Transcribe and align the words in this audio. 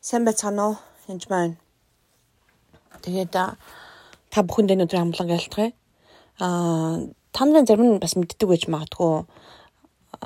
Сайн 0.00 0.24
байцгаана 0.24 0.64
уу? 0.64 0.76
Энд 1.12 1.28
маань. 1.28 1.60
Тэгээд 3.04 3.36
та 3.36 4.40
бүхэндээ 4.48 4.80
өнөөдөр 4.80 4.96
амглан 4.96 5.28
ялтгая. 5.28 5.76
Аа 6.40 7.04
та 7.36 7.44
нарын 7.44 7.68
зарим 7.68 7.84
нь 7.84 8.00
бас 8.00 8.16
мэддэг 8.16 8.48
байж 8.48 8.64
магадгүй. 8.72 9.28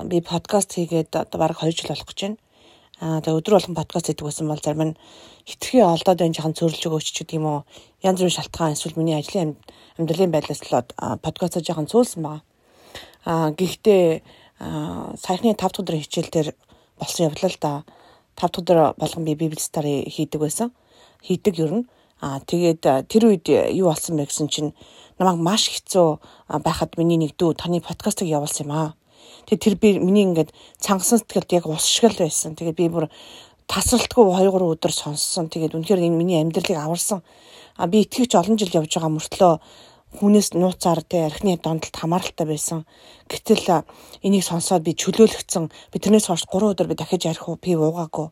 Би 0.07 0.23
подкаст 0.23 0.79
хийгээд 0.79 1.19
одоо 1.19 1.39
бараг 1.43 1.59
2 1.59 1.75
жил 1.75 1.91
болох 1.91 2.07
гэж 2.07 2.19
байна. 2.23 2.39
Аа 3.03 3.19
тэгээд 3.19 3.39
өдөр 3.43 3.55
болгон 3.59 3.75
подкаст 3.75 4.07
хийдэг 4.07 4.23
байсан 4.23 4.47
бол 4.47 4.63
зарим 4.63 4.95
нь 4.95 4.99
хитрхи 5.43 5.83
олдоод 5.83 6.23
байна 6.23 6.37
жахан 6.39 6.55
зөрлөж 6.55 6.83
өгөөч 6.87 7.07
ч 7.11 7.27
гэдэг 7.27 7.39
юм 7.43 7.47
уу. 7.51 7.61
Янз 8.07 8.23
бүрийн 8.23 8.39
шалтгаан 8.39 8.79
эсвэл 8.79 8.95
миний 8.95 9.19
ажлын 9.19 9.59
амьдралын 9.99 10.31
байдлаас 10.31 10.63
болоод 10.63 10.95
подкаст 11.19 11.59
жахан 11.67 11.91
цуулсан 11.91 12.23
байгаа. 12.23 12.43
Аа 13.27 13.51
гэхдээ 13.51 14.23
саяхны 15.19 15.51
5 15.51 15.59
дахь 15.59 15.83
өдрийн 15.83 16.07
хичээл 16.07 16.31
дээр 16.31 16.49
болсон 16.95 17.27
явлаа 17.27 17.51
л 17.51 17.59
да 17.59 17.73
5 18.37 18.41
дахь 18.41 18.61
өдөр 18.63 18.79
болгон 18.99 19.25
би 19.25 19.35
библи 19.35 19.61
стари 19.61 20.05
хийдэг 20.11 20.41
байсан. 20.41 20.73
Хийдэг 21.23 21.59
ер 21.59 21.73
нь. 21.73 21.89
Аа 22.21 22.41
тэгээд 22.41 23.09
тэр 23.09 23.23
үед 23.31 23.49
юу 23.49 23.91
болсон 23.91 24.17
бэ 24.17 24.27
гэсэн 24.27 24.49
чинь 24.49 24.75
намайг 25.19 25.39
маш 25.39 25.69
хэцүү 25.71 26.19
байхад 26.63 26.99
миний 26.99 27.19
нэг 27.19 27.37
дүү 27.39 27.55
таны 27.55 27.81
подкастыг 27.81 28.29
явуулсан 28.29 28.67
юм 28.67 28.73
аа. 28.73 28.95
Тэгээд 29.47 29.65
тэр 29.65 29.75
би 29.77 29.89
миний 29.99 30.25
ингээд 30.25 30.51
цангасан 30.81 31.21
сэтгэлд 31.21 31.53
яг 31.53 31.67
ус 31.67 31.85
шиг 31.85 32.11
л 32.11 32.23
байсан. 32.25 32.57
Тэгээд 32.57 32.77
би 32.77 32.89
бүр 32.89 33.07
тасралтгүй 33.69 34.25
2 34.25 34.51
3 34.51 34.73
өдөр 34.73 34.93
сонссон. 34.93 35.49
Тэгээд 35.49 35.75
үнэхээр 35.77 36.01
энэ 36.01 36.17
миний 36.17 36.41
амьдралыг 36.41 36.79
аварсан. 36.79 37.23
А 37.77 37.87
би 37.87 38.03
итгэвч 38.03 38.35
олон 38.35 38.59
жил 38.59 38.73
явж 38.73 38.91
байгаа 38.95 39.13
мөртлөө 39.13 39.55
хүнээс 40.15 40.55
нууцаар 40.55 41.03
тэ 41.03 41.27
архины 41.27 41.59
дондолт 41.59 41.95
хамааралтай 41.95 42.47
байсан. 42.47 42.87
Гэтэл 43.27 43.83
энийг 44.23 44.45
сонсоод 44.47 44.87
би 44.87 44.95
чөлөөлөгдсөн. 44.95 45.71
Би 45.91 45.97
тэрнээс 45.99 46.31
хойш 46.31 46.47
3 46.47 46.71
өдөр 46.71 46.87
би 46.87 46.95
дахиж 46.95 47.27
арх 47.27 47.51
пив 47.59 47.83
уугаагүй. 47.83 48.31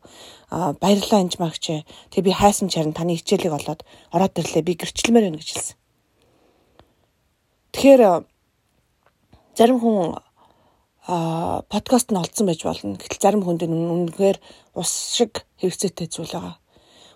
Баярлалаа 0.79 1.19
анж 1.19 1.35
магч. 1.43 1.83
Тэгээ 2.15 2.27
би 2.27 2.31
хайсан 2.31 2.71
чарн 2.71 2.95
таны 2.95 3.19
хичээлийг 3.19 3.51
олоод 3.51 3.83
ороод 4.15 4.39
ирлээ. 4.39 4.63
Би 4.63 4.79
гэрчлэмээр 4.79 5.27
байна 5.27 5.39
гэж 5.43 5.49
хэлсэн. 5.51 5.77
Тэгэхээр 7.75 8.01
зарим 9.59 9.79
хүн 9.83 10.23
а 11.03 11.61
подкаст 11.67 12.15
нь 12.15 12.21
олдсон 12.21 12.47
байж 12.47 12.63
болно. 12.63 12.95
Гэтэл 12.95 13.19
зарим 13.19 13.43
хүнд 13.43 13.67
үнэхээр 13.67 14.37
ус 14.79 14.91
шиг 15.19 15.43
хэрэгцээтэй 15.59 16.07
зүйл 16.07 16.31
байгаа. 16.31 16.55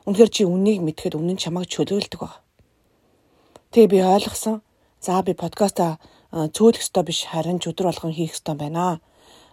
Үнэхээр 0.03 0.31
чи 0.31 0.43
үнийг 0.43 0.83
мэдхэд 0.83 1.15
үнэн 1.15 1.39
чамайг 1.39 1.71
чөлөөлдөг 1.71 2.19
байна 2.19 2.46
Тэгээ 3.67 3.91
би 3.91 3.99
ойлгосон. 3.99 4.61
За 5.03 5.19
би 5.27 5.35
подкаста 5.35 5.99
цөөлөх 6.31 6.79
ёстой 6.79 7.03
биш 7.03 7.27
харин 7.27 7.59
ч 7.59 7.67
өдөр 7.67 7.91
болгон 7.91 8.15
хийх 8.15 8.31
ёстой 8.31 8.55
байна. 8.55 9.03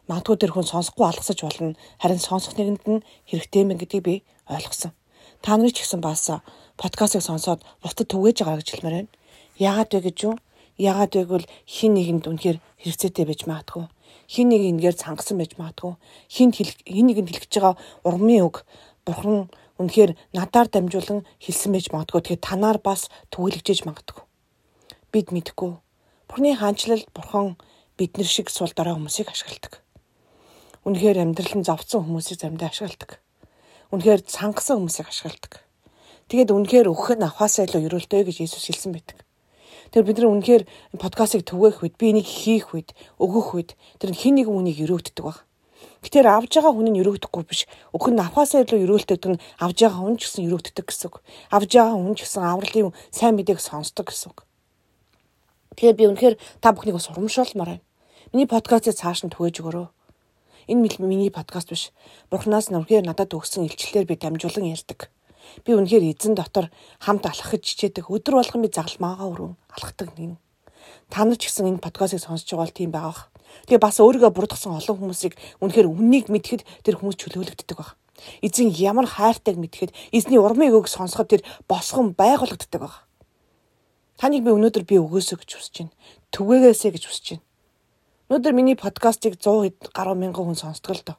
Магадгүй 0.06 0.38
тэр 0.38 0.54
хүн 0.54 0.70
сонсохгүй 0.70 1.02
алгасаж 1.02 1.42
болно. 1.42 1.74
Харин 1.98 2.22
сонсох 2.22 2.54
нэгэнд 2.54 2.84
нь 2.86 3.04
хэрэгтэй 3.26 3.66
мэн 3.66 3.74
гэдгийг 3.82 4.04
би 4.06 4.14
ойлгосон. 4.46 4.94
Та 5.42 5.58
нарыг 5.58 5.74
ч 5.74 5.82
гэсэн 5.82 5.98
бас 5.98 6.30
подкастыг 6.78 7.26
сонсоод 7.26 7.66
бусдад 7.82 8.06
түгээж 8.06 8.46
байгаа 8.46 8.62
гэж 8.62 8.68
хэлмээр 8.70 8.94
байна. 9.02 9.10
Яагаад 9.58 9.90
вэ 9.90 10.00
гэж 10.06 10.18
юу? 10.30 10.34
Яагаад 10.78 11.10
гэвэл 11.10 11.50
хин 11.66 11.98
нэгэнд 11.98 12.30
үнэхээр 12.30 12.58
хэрэгцээтэй 12.86 13.26
байж 13.26 13.50
магадгүй. 13.50 13.90
Хин 14.30 14.46
нэг 14.46 14.62
ингээр 14.62 14.94
цангасан 14.94 15.42
байж 15.42 15.58
магадгүй. 15.58 15.98
Хин 16.30 16.54
хин 16.54 16.70
нэгэнд 16.86 17.34
хэлчихэж 17.34 17.54
байгаа 17.58 17.74
урмын 18.06 18.46
үг 18.46 18.62
бурхан 19.02 19.50
үнэхээр 19.78 20.14
надаар 20.34 20.68
дамжуулан 20.70 21.26
хэлсэн 21.42 21.70
байж 21.74 21.90
магадгүй. 21.90 22.20
Тэгэхээр 22.22 22.46
танаар 22.46 22.78
бас 22.78 23.10
түгэлэгжиж 23.34 23.82
магадгүй. 23.88 24.22
Бид 25.10 25.34
мэдгүй. 25.34 25.78
Бурхны 26.30 26.54
хаанчлал 26.54 27.02
бурхан 27.14 27.58
биднэр 27.98 28.26
шиг 28.26 28.50
сул 28.50 28.70
дараа 28.70 28.94
хүмүүсийг 28.94 29.30
ашигладаг. 29.30 29.82
Үнэхээр 30.86 31.22
амьдрал 31.22 31.54
нь 31.58 31.66
зовцсон 31.66 32.06
хүмүүсийг 32.06 32.38
заримдаа 32.38 32.70
ашигладаг. 32.70 33.18
Үнэхээр 33.90 34.22
цангасан 34.26 34.78
хүмүүсийг 34.82 35.08
ашигладаг. 35.10 35.62
Тэгээд 36.28 36.50
үнэхээр 36.54 36.90
өгөх 36.90 37.18
нь 37.18 37.26
авахаасаа 37.26 37.68
илүү 37.68 37.86
өрөөлтэй 37.86 38.22
гэж 38.24 38.36
Иесус 38.42 38.66
хэлсэн 38.66 38.92
байдаг. 38.94 39.22
Тэр 39.92 40.02
бид 40.02 40.18
нар 40.18 40.32
үнэхээр 40.34 40.62
подкастыг 40.98 41.46
түгээх 41.46 41.84
үед, 41.84 41.94
би 42.00 42.10
энийг 42.10 42.26
хийх 42.26 42.74
үед, 42.74 42.96
өгөх 43.20 43.54
үед 43.54 43.70
тэр 44.02 44.10
хин 44.16 44.40
нэг 44.40 44.48
үнийг 44.50 44.82
өрөөгддөг 44.82 45.22
баг. 45.22 45.46
Гэтэр 46.04 46.28
авж 46.28 46.52
байгаа 46.60 46.76
хүн 46.76 46.92
нь 46.92 47.00
өрөөгдөхгүй 47.00 47.44
биш. 47.48 47.64
Өхөн 47.96 48.20
нь 48.20 48.20
авахаасаа 48.20 48.68
илүү 48.68 48.84
өрөөлтөд 48.84 49.24
нь 49.24 49.40
авж 49.56 49.78
байгаа 49.80 50.00
хүн 50.04 50.20
ч 50.20 50.28
гэсэн 50.28 50.44
өрөөгддөг 50.52 50.84
гэсэн 50.84 51.08
үг. 51.08 51.24
Авж 51.48 51.70
байгаа 51.72 51.96
хүн 51.96 52.12
ч 52.12 52.20
гэсэн 52.28 52.44
авралын 52.44 52.92
сайн 53.08 53.34
мэдээг 53.40 53.56
сонсдог 53.56 54.12
гэсэн 54.12 54.28
үг. 54.36 54.44
Тэгэхээр 55.80 55.96
би 55.96 56.04
үнэхээр 56.12 56.34
та 56.60 56.76
бүхнийг 56.76 57.00
бас 57.00 57.08
урамшуулмаар 57.08 57.80
байна. 57.80 57.84
Миний 58.36 58.44
подкастыг 58.44 58.94
цааш 59.00 59.24
нь 59.24 59.32
түгээж 59.32 59.64
өгөрөө. 59.64 59.88
Энэ 60.68 61.00
миний 61.00 61.32
подкаст 61.32 61.68
биш. 61.72 61.92
Бурханаас 62.28 62.68
нүрхээр 62.68 63.04
надад 63.04 63.32
өгсөн 63.32 63.64
илчлэлээр 63.68 64.08
би 64.08 64.16
дамжуулан 64.16 64.72
ярьдаг. 64.72 65.08
Би 65.64 65.76
үнэхээр 65.76 66.08
эзэн 66.14 66.36
дотор 66.36 66.72
хамт 67.00 67.26
алхах 67.26 67.56
гэж 67.56 67.64
хичээдэг. 67.64 68.08
Өдөр 68.08 68.40
болгон 68.40 68.64
би 68.64 68.72
загалмаагаа 68.72 69.28
өрөв 69.28 69.52
алхдаг 69.76 70.08
нэг. 70.16 70.40
Та 71.12 71.24
нар 71.24 71.36
ч 71.36 71.52
гэсэн 71.52 71.68
энэ 71.76 71.84
подкастыг 71.84 72.20
сонсож 72.24 72.48
байгаа 72.48 72.64
бол 72.64 72.78
тийм 72.78 72.90
байгаах. 72.92 73.28
Тэгээ 73.66 73.80
бас 73.80 73.98
өөрийгөө 74.00 74.30
бурдгсан 74.34 74.76
олон 74.76 74.96
хүмүүсийг 74.98 75.34
үнэхээр 75.62 75.88
үннийг 75.88 76.26
мэдхэд 76.28 76.62
тэр 76.84 76.98
хүмүүс 77.00 77.16
чөлөөлөгддөг 77.16 77.78
баг. 77.78 77.96
Эзэн 78.42 78.70
ямар 78.70 79.06
хайртайг 79.06 79.56
мэдхэд 79.58 79.90
эзний 80.12 80.38
урмыг 80.38 80.72
өг 80.74 80.86
сонсоход 80.88 81.28
тэр 81.30 81.42
босгон 81.68 82.14
байгуулагддаг 82.14 82.80
баг. 82.80 82.94
Таныг 84.16 84.44
би 84.46 84.50
өнөөдөр 84.54 84.84
би 84.86 85.00
өгөөсөө 85.02 85.42
гэж 85.42 85.50
хүсэж 85.58 85.74
байна. 85.82 85.92
Түгээгээсэ 86.30 86.88
гэж 86.94 87.04
хүсэж 87.10 87.26
байна. 87.34 87.44
Өнөөдөр 88.30 88.54
миний 88.54 88.76
подкастыг 88.78 89.36
100 89.36 89.90
гаруй 89.92 90.16
мянган 90.16 90.46
хүн 90.46 90.58
сонсдог 90.58 90.94
л 90.96 91.02
доо. 91.04 91.18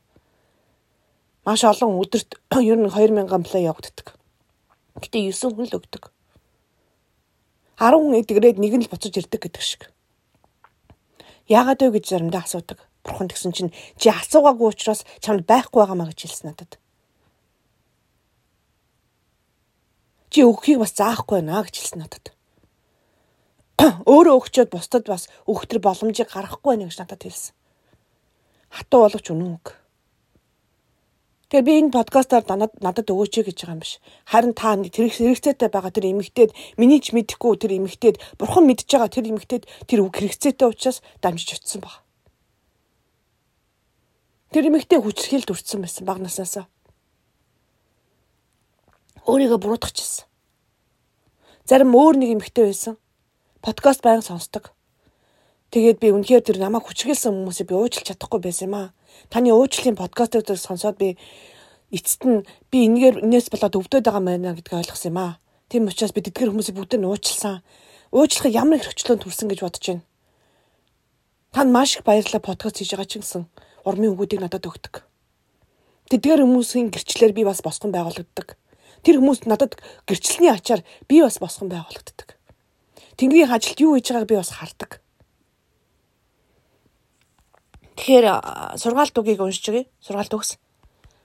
Маш 1.45 1.61
олон 1.61 1.99
өдөрт 2.01 2.39
ер 2.71 2.79
нь 2.79 2.89
2000 2.89 3.45
плей 3.45 3.67
явагддаг. 3.69 4.15
Гэтэ 4.97 5.29
9 5.29 5.53
хүн 5.53 5.67
л 5.69 5.77
өгдөг. 5.77 6.09
10 7.77 7.99
хүн 7.99 8.17
эдгрээд 8.23 8.57
нэг 8.57 8.73
нь 8.79 8.83
л 8.87 8.91
буцаж 8.91 9.13
ирдэг 9.13 9.43
гэдэг 9.43 9.61
шиг. 9.61 9.91
Яагаад 11.45 11.81
вэ 11.81 12.01
гэж 12.01 12.05
заримдаа 12.09 12.41
асуудаг. 12.41 12.81
Бурхан 13.05 13.29
тэгсэн 13.29 13.53
чинь 13.53 13.73
чи 14.01 14.09
асуугаагүй 14.09 14.73
учраас 14.73 15.05
чамд 15.21 15.45
байхгүй 15.45 15.85
байгаамаа 15.85 16.09
гэж 16.09 16.19
хэлсэн 16.25 16.49
надад. 16.49 16.81
Чи 20.33 20.41
өгөхийг 20.41 20.81
бас 20.81 20.97
заахгүй 20.97 21.45
наа 21.45 21.61
гэж 21.61 21.75
хэлсэн 21.77 22.01
надад. 22.01 22.33
Өөрөө 24.09 24.41
өгчөөд 24.41 24.73
бусдад 24.73 25.05
бас 25.05 25.29
өгөх 25.45 25.69
төр 25.69 25.79
боломжийг 25.85 26.33
гаргахгүй 26.33 26.73
байна 26.73 26.89
гэж 26.89 26.97
надад 26.97 27.21
хэлсэн. 27.21 27.53
Хатуу 28.73 29.05
боловч 29.05 29.29
үнэн 29.29 29.53
үг. 29.53 29.84
Тэгэхээр 31.45 31.65
би 31.65 31.73
энэ 31.77 31.93
подкастаар 31.93 32.43
надад 32.49 33.05
өгөөч 33.05 33.45
гэж 33.45 33.57
байгаа 33.61 33.77
юм 33.77 33.81
биш. 33.85 34.01
Харин 34.25 34.53
та 34.57 34.73
хэрэгцээтэй 34.81 35.69
байгаа 35.69 35.93
тэр 35.93 36.09
эмэгтэйд 36.09 36.51
миний 36.81 36.97
ч 36.97 37.13
мэдэхгүй 37.13 37.53
тэр 37.61 37.77
эмэгтэйд 37.77 38.17
бурхан 38.41 38.65
мэдж 38.65 38.89
байгаа 38.89 39.13
тэр 39.13 39.29
эмэгтэйд 39.29 39.63
тэр 39.85 39.99
үг 40.01 40.17
хэрэгцээтэй 40.17 40.65
учраас 40.65 41.05
дамжиж 41.21 41.61
очисон 41.61 41.85
баг. 41.85 42.01
Тэр 44.49 44.73
эмэгтэй 44.73 44.97
хүчрхийлд 44.97 45.53
үрцсэн 45.53 45.85
байсан 45.85 46.03
баг 46.09 46.17
наснаасаа. 46.17 46.65
Өөрийгөө 49.29 49.59
буруутгачихсан. 49.61 50.25
Зарим 51.69 51.93
өөр 51.93 52.21
нэг 52.21 52.29
эмэгтэй 52.41 52.73
байсан. 52.73 52.97
Подкаст 53.61 54.01
байнга 54.01 54.25
сонсдог. 54.25 54.74
Тэгээд 55.71 55.97
би 55.99 56.07
үнэхээр 56.13 56.43
тэр 56.45 56.57
намайг 56.61 56.85
хүчрхийлсэн 56.85 57.33
хүмүүсийг 57.33 57.67
би 57.69 57.75
уучлах 57.75 58.05
чадахгүй 58.05 58.39
байсан 58.41 58.67
юм 58.69 58.75
аа. 58.75 58.87
Таны 59.29 59.51
уучлалын 59.51 59.97
подкастыг 59.97 60.45
сонсоод 60.57 60.97
би 60.97 61.17
эцэст 61.91 62.23
нь 62.25 62.45
би 62.71 62.85
энэгээр 62.85 63.25
энэс 63.25 63.49
болоод 63.49 63.79
өвдөд 63.79 64.05
байгаа 64.05 64.23
маа 64.23 64.37
гэдгийг 64.55 64.79
ойлгосон 64.81 65.11
юм 65.11 65.19
аа. 65.19 65.33
Тийм 65.69 65.89
учраас 65.89 66.13
би 66.13 66.21
тэдгэр 66.21 66.53
хүмүүсийг 66.53 66.77
бүгдийг 66.77 67.01
нь 67.01 67.09
уучлсан. 67.09 67.63
Уучлахыг 68.13 68.53
ямар 68.53 68.79
их 68.79 68.87
хөрчлөөнд 68.87 69.25
хүрсэн 69.25 69.49
гэж 69.49 69.59
бодож 69.65 69.85
байна. 69.85 70.05
Танд 71.55 71.71
маш 71.71 71.97
их 71.97 72.03
баярлалаа 72.05 72.43
подкаст 72.43 72.77
хийж 72.79 72.93
байгаа 72.93 73.09
ч 73.09 73.13
гэсэн 73.19 73.43
урмын 73.87 74.13
өгүүдийг 74.13 74.41
надад 74.43 74.65
өгдөг. 74.67 75.05
Тэдгээр 76.11 76.45
хүмүүсийн 76.45 76.93
гэрчлэлээр 76.93 77.33
би 77.33 77.43
бас 77.45 77.65
босгон 77.65 77.89
байгуулагддаг. 77.89 78.57
Тэр 79.01 79.21
хүмүүс 79.21 79.49
надад 79.49 79.77
гэрчлэлийн 80.05 80.53
ачаар 80.53 80.81
би 81.09 81.21
бас 81.21 81.41
босгон 81.41 81.69
байгуулагддаг. 81.69 82.37
Тэнгэрийн 83.17 83.49
ажилд 83.49 83.79
юу 83.81 83.97
хийж 83.97 84.13
байгааг 84.13 84.29
би 84.29 84.37
бас 84.37 84.51
хардаг. 84.53 85.01
Тэгэхээр 87.95 88.27
сургаалт 88.75 89.15
үгийг 89.15 89.39
уншиж 89.39 89.65
өгье. 89.71 89.87
Сургаалт 90.03 90.33
үгс. 90.35 90.59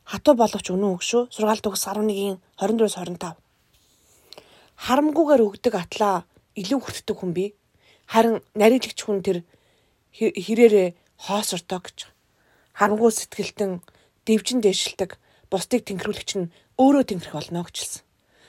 Хатуу 0.06 0.34
боловч 0.38 0.66
үнэн 0.70 0.94
үг 0.94 1.02
шүү. 1.02 1.30
Сургаалт 1.34 1.66
үгс 1.66 1.86
11-ийн 1.86 2.38
24-с 2.58 2.96
25. 2.98 3.38
Харамгүйгээр 4.80 5.42
өгдөг 5.44 5.74
атлаа 5.74 6.24
илүү 6.54 6.78
хүртдэг 6.80 7.16
хүн 7.18 7.32
би. 7.34 7.52
Харин 8.06 8.40
нарийлагч 8.54 8.98
хүн 9.02 9.22
тэр 9.22 9.42
хэрээрээ 10.14 10.94
хоосортой 11.20 11.80
гэж. 11.84 11.98
Харамгүй 12.74 13.10
сэтгэлтэн 13.12 13.82
дэвжин 14.26 14.64
дэшилдэг 14.64 15.18
бусдыг 15.50 15.84
тэнхрүүлэгч 15.84 16.30
нь 16.38 16.50
өөрөө 16.78 17.04
тэнхрэх 17.06 17.34
болно 17.34 17.66
гэж 17.66 17.76
хэлсэн. 17.76 18.02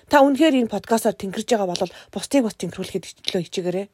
Та 0.08 0.22
үнэхээр 0.24 0.66
энэ 0.66 0.74
подкастаар 0.74 1.18
тэнхэрж 1.18 1.50
байгаа 1.52 1.70
бол 1.70 1.94
бусдыг 2.14 2.42
бас 2.46 2.56
тэнхрүүлэхэд 2.58 3.06
хичээлөө 3.06 3.44
хичээгээрэй. 3.46 3.88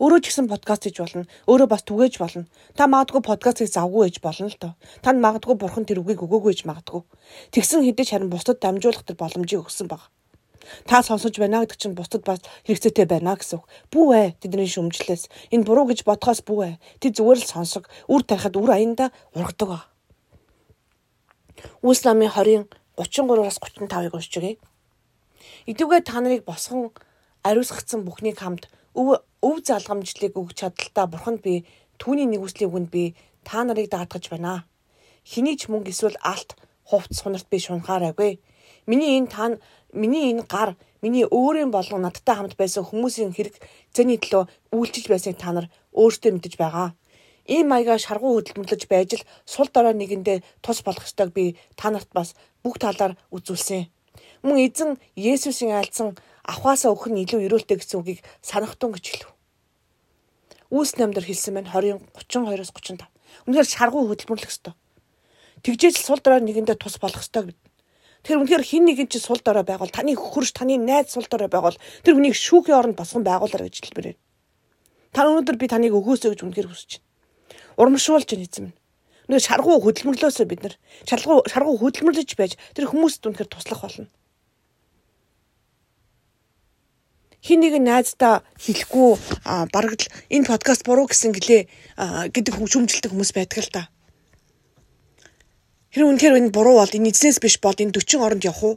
Өөрөө 0.00 0.20
ч 0.24 0.32
гэсэн 0.32 0.48
подкаст 0.48 0.88
хийж 0.88 0.96
болно. 1.02 1.24
Өөрөө 1.44 1.68
бас 1.68 1.82
түгээж 1.84 2.16
болно. 2.22 2.44
Та 2.72 2.88
магадгүй 2.88 3.20
подкастыг 3.20 3.68
завгүй 3.68 4.08
ээж 4.08 4.24
болно 4.24 4.48
л 4.48 4.56
доо. 4.56 4.72
Танд 5.04 5.20
магадгүй 5.20 5.56
бурхан 5.58 5.84
тэр 5.84 6.00
үгийг 6.00 6.24
өгөөгүй 6.24 6.52
ээж 6.56 6.62
магадгүй. 6.64 7.02
Тэгсэн 7.52 7.84
хэдий 7.84 8.06
ч 8.08 8.16
харин 8.16 8.32
бусдад 8.32 8.62
дамжуулах 8.62 9.04
тэр 9.04 9.20
боломжийг 9.20 9.68
өгсөн 9.68 9.92
баг. 9.92 10.08
Та 10.86 11.02
сонсож 11.02 11.36
байна 11.36 11.66
гэдэг 11.66 11.76
чинь 11.76 11.98
бусдад 11.98 12.24
бас 12.24 12.40
хэрэгцээтэй 12.64 13.04
байна 13.04 13.36
гэсэн 13.36 13.60
үг. 13.60 13.66
Бүү 13.92 14.08
ээ 14.14 14.26
тэдний 14.40 14.70
шүмжлээс. 14.70 15.28
Энэ 15.52 15.66
буруу 15.66 15.90
гэж 15.90 16.06
бодхоос 16.06 16.40
бүү 16.46 16.60
ээ. 16.64 16.74
Тэд 17.02 17.18
зүгээр 17.18 17.40
л 17.42 17.50
сонсог. 17.50 17.90
Үр 18.06 18.22
тарихад 18.22 18.56
үр 18.56 18.70
аянда 18.70 19.10
ургадаг. 19.34 19.90
Үлс 21.82 22.06
намын 22.06 22.30
20 22.30 22.70
33-аас 22.96 23.58
35-ыг 23.58 24.14
уншиж 24.14 24.36
өгье. 24.38 24.58
Идвгээ 25.66 26.02
та 26.04 26.20
нарыг 26.20 26.44
босгон 26.44 26.92
ариусгацсан 27.42 28.04
бүхнийг 28.04 28.38
хамт 28.38 28.68
өв 28.98 29.22
өв 29.42 29.56
залгамжлыг 29.66 30.36
өгч 30.36 30.56
чадaltaа 30.60 31.06
бурханд 31.10 31.40
би 31.42 31.64
түүний 32.00 32.28
нэгүслийн 32.28 32.70
үгэнд 32.70 32.90
би 32.94 33.04
та 33.44 33.64
нарыг 33.64 33.90
даатгаж 33.90 34.28
байна. 34.30 34.64
Хэний 35.24 35.56
ч 35.56 35.70
мөнгө 35.70 35.90
эсвэл 35.92 36.18
алт 36.22 36.56
хувц 36.88 37.22
сунарт 37.22 37.48
би 37.50 37.58
шунхаараагүй. 37.58 38.38
Миний 38.86 39.18
энэ 39.18 39.30
та 39.30 39.44
миний 39.92 40.32
энэ 40.32 40.44
гар 40.48 40.76
миний 41.02 41.26
өөрийн 41.26 41.70
болгон 41.70 42.02
надтай 42.02 42.36
хамт 42.36 42.56
байсан 42.56 42.84
хүмүүсийн 42.84 43.32
хэрэг 43.34 43.56
зэний 43.94 44.18
төлөө 44.18 44.48
үйлчилж 44.76 45.06
байсныг 45.10 45.36
та 45.38 45.52
нар 45.52 45.66
өөрсдөө 45.94 46.32
мэдэж 46.32 46.54
байгаа. 46.58 46.88
Ийм 47.46 47.66
маягаар 47.70 48.02
шаргуу 48.02 48.38
хөдөлмөрлөж 48.38 48.82
байж 48.86 49.10
л 49.18 49.26
сул 49.44 49.68
дорой 49.74 49.94
нэгэндээ 49.98 50.38
тус 50.62 50.82
болох 50.86 51.06
ёстойг 51.06 51.30
би 51.34 51.44
та 51.74 51.90
нарт 51.90 52.10
бас 52.14 52.34
бүх 52.62 52.78
талаар 52.78 53.18
үзүүлсэн. 53.34 53.90
Мөн 54.46 54.58
эзэн 54.66 54.90
Есүсийн 55.16 55.74
айлцсан 55.74 56.14
авахаасаа 56.42 56.90
өгөх 56.92 57.10
нь 57.10 57.22
илүү 57.22 57.46
өрөөлтэй 57.46 57.78
гэсэн 57.78 58.02
үгийг 58.02 58.20
санахтун 58.42 58.92
гэж 58.94 59.04
хэлв. 59.06 59.30
Үүс 60.72 60.98
намдар 60.98 61.22
хэлсэн 61.22 61.54
байна 61.54 61.70
20 61.70 62.02
32-оос 62.16 62.72
35. 62.74 63.06
Үнэхээр 63.46 63.68
шаргуу 63.68 64.08
хөдөлмөрлөх 64.10 64.50
ёстой. 64.50 64.74
Тэгжээж 65.62 66.00
сул 66.02 66.18
дорой 66.18 66.42
нэгэндээ 66.42 66.80
тус 66.80 66.98
болох 66.98 67.22
ёстой 67.22 67.52
гэд. 67.52 67.60
Тэр 68.26 68.42
үнэхээр 68.42 68.64
хин 68.66 68.86
нэгэн 68.86 69.06
чи 69.10 69.18
сул 69.18 69.38
дорой 69.44 69.62
байгуул 69.62 69.90
таны 69.90 70.14
хөрш 70.14 70.54
таны 70.54 70.78
найз 70.78 71.14
сул 71.14 71.26
дорой 71.30 71.50
байгуул 71.50 71.78
тэр 72.02 72.14
хүнийг 72.18 72.34
шүүхийн 72.34 72.78
оронд 72.78 72.96
босгон 72.98 73.26
байгуулаар 73.26 73.66
гэж 73.66 73.82
хэлбэрээ. 73.82 74.16
Та 75.12 75.26
өнөөдөр 75.26 75.56
би 75.58 75.66
таныг 75.66 75.94
өгөөсөө 75.94 76.34
гэж 76.34 76.40
үнэхээр 76.46 76.70
хүсэж 76.70 76.90
байна. 76.98 77.06
Урамшуулж 77.78 78.28
байна 78.30 78.46
эзэм. 78.46 78.66
Үнэхээр 79.28 79.46
шаргуу 79.46 79.76
хөдөлмөрлөөсөө 79.82 80.46
бид 80.48 80.60
нар 80.62 80.74
шаргуу 81.04 81.42
шаргуу 81.50 81.76
хөдөлмөрлөж 81.82 82.30
байж 82.38 82.52
тэр 82.74 82.88
хүмүүст 82.90 83.26
үнэхээр 83.26 83.50
туслах 83.50 83.82
болно. 83.82 84.06
Хин 87.42 87.58
нэг 87.58 87.74
найздаа 87.82 88.46
хэлэхгүй 88.62 89.18
бараг 89.74 89.92
л 89.98 90.06
энэ 90.30 90.46
подкаст 90.46 90.86
буруу 90.86 91.10
гэсэн 91.10 91.34
гэлээ 91.34 91.62
гэдэг 92.30 92.54
шүмжилдэг 92.54 93.10
хүмүүс 93.10 93.34
байдаг 93.34 93.58
л 93.66 93.74
та. 93.74 93.82
Тэр 95.90 96.06
үнэхээр 96.06 96.38
энэ 96.38 96.54
буруу 96.54 96.78
бол 96.78 96.94
энэ 96.94 97.10
эзнээс 97.10 97.42
биш 97.42 97.58
бол 97.58 97.74
энэ 97.74 97.90
40 97.98 98.22
оронд 98.22 98.46
явах 98.46 98.62
уу? 98.62 98.74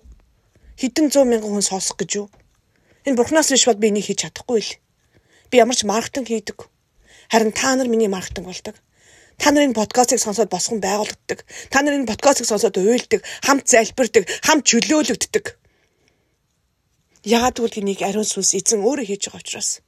Хэдэн 0.82 1.14
100 1.14 1.30
мянган 1.30 1.54
хүн 1.54 1.64
сонсох 1.64 1.96
гэж 2.02 2.26
юу? 2.26 2.28
Энэ 3.06 3.16
бурхнаас 3.16 3.54
биш 3.54 3.70
бол 3.70 3.78
би 3.78 3.94
энийг 3.94 4.10
хийж 4.10 4.26
чадахгүй 4.26 4.60
л. 4.66 4.74
Би 5.54 5.62
ямар 5.62 5.78
ч 5.78 5.86
маркетинг 5.86 6.28
хийдэг. 6.28 6.66
Харин 7.30 7.54
та 7.54 7.78
нар 7.78 7.88
миний 7.88 8.10
маркетинг 8.10 8.50
болдог. 8.50 8.76
Та 9.38 9.54
нарын 9.54 9.78
подкастыг 9.78 10.20
сонсоод 10.20 10.50
босгон 10.50 10.82
байгуулагддаг. 10.82 11.46
Та 11.70 11.86
нарын 11.86 12.10
подкастыг 12.10 12.50
сонсоод 12.50 12.82
уйлдаг, 12.82 13.22
хамт 13.46 13.68
залбирдаг, 13.70 14.26
хамт 14.42 14.66
чөлөөлөгддөг. 14.66 15.46
Яагаад 17.26 17.58
гэвэл 17.58 17.82
энийг 17.82 18.06
ариун 18.06 18.22
сүнс 18.22 18.54
эзэн 18.54 18.86
өөрөө 18.86 19.10
хийж 19.10 19.34
байгаа 19.34 19.42
учраас. 19.42 19.82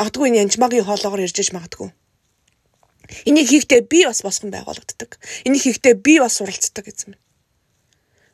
Магадгүй 0.00 0.32
энэ 0.32 0.40
янжмаагийн 0.48 0.88
хоолоогоор 0.88 1.28
ирж 1.28 1.36
иж 1.44 1.52
магадгүй. 1.52 1.92
Энийг 3.28 3.52
хийхдээ 3.52 3.84
би 3.84 4.08
бас 4.08 4.24
босгон 4.24 4.48
байгуулагддаг. 4.48 5.20
Энийг 5.44 5.60
хийхдээ 5.60 5.94
би 6.00 6.16
бас 6.24 6.40
суралцдаг 6.40 6.88
эзэн. 6.88 7.20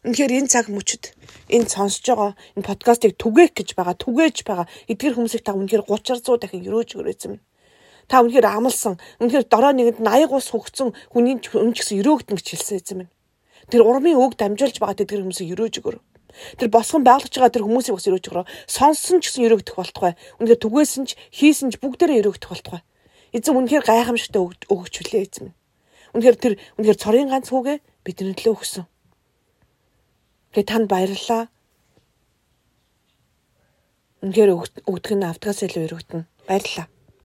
Үнэхээр 0.06 0.46
энэ 0.46 0.50
цаг 0.54 0.70
мөчөд 0.70 1.18
энэ 1.50 1.66
сонсож 1.66 2.06
байгаа 2.06 2.32
энэ 2.54 2.68
подкастыг 2.70 3.18
түгээх 3.18 3.58
гэж 3.58 3.74
байгаа, 3.74 3.98
түгээж 3.98 4.46
байгаа 4.46 4.70
эдгэр 4.86 5.18
хүмүүсийг 5.18 5.42
та 5.42 5.58
үнэхээр 5.58 5.90
30 5.90 6.22
100 6.22 6.38
дахин 6.38 6.62
өрөөж 6.70 6.90
өрөөцөн. 7.02 7.42
Та 8.06 8.22
үнэхээр 8.22 8.46
амлсан, 8.46 8.94
үнэхээр 9.18 9.50
дорой 9.50 9.74
нэгэнд 9.74 10.06
80 10.06 10.30
ус 10.30 10.54
хөгцсөн 10.54 10.94
хүний 11.10 11.34
өмч 11.34 11.82
гэсэн 11.82 11.98
өрөөгдөн 11.98 12.38
гэж 12.38 12.46
хэлсэн 12.46 13.10
минь. 13.10 13.14
Тэр 13.66 13.82
урмын 13.82 14.14
үг 14.14 14.38
дамжуулж 14.38 14.78
байгаа 14.78 15.02
эдгэр 15.02 15.26
хүмүүсийг 15.26 15.58
өрөөж 15.58 15.74
өгөр. 15.82 15.98
Тэр 16.56 16.68
босгон 16.68 17.02
байгуулж 17.06 17.32
байгаа 17.32 17.52
тэр 17.54 17.64
хүмүүсийг 17.64 17.96
бас 17.96 18.06
өрөөж 18.08 18.26
өгөрөө. 18.28 18.46
Сонссон 18.68 19.20
ч 19.20 19.32
гэсэн 19.32 19.46
өрөөгдөх 19.46 19.76
болтугай. 19.76 20.14
Үнэхээр 20.40 20.62
түгээсэн 20.62 21.04
ч 21.08 21.10
хийсэн 21.32 21.72
ч 21.72 21.80
бүгдээрээ 21.80 22.20
өрөөгдөх 22.24 22.50
болтугай. 22.52 22.82
Эзэн 23.36 23.56
үнэхээр 23.56 23.84
гайхамшигтай 23.84 24.40
өгч 24.72 24.94
хүлээ 24.96 25.22
эзэн. 25.26 25.48
Үнэхээр 26.16 26.36
тэр 26.40 26.54
үнэхээр 26.80 27.00
цорын 27.00 27.28
ганц 27.28 27.48
хүүгээ 27.52 27.78
бидний 28.04 28.36
төлөө 28.36 28.54
өгсөн. 28.56 28.84
Тэгээ 30.56 30.68
танд 30.72 30.86
баярлалаа. 30.88 31.52
Үнэхээр 34.24 34.50
өгдөг 34.88 35.12
нь 35.12 35.28
автгаас 35.28 35.60
илүү 35.68 35.84
өрөвдөн. 35.92 36.22
Баярлалаа. 36.48 36.95